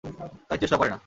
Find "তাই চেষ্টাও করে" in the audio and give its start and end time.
0.49-0.89